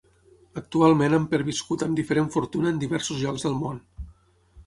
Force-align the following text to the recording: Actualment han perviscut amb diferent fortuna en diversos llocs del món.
Actualment 0.59 1.15
han 1.17 1.27
perviscut 1.33 1.83
amb 1.87 1.99
diferent 2.01 2.31
fortuna 2.37 2.71
en 2.71 2.79
diversos 2.85 3.23
llocs 3.27 3.47
del 3.49 3.57
món. 3.61 3.77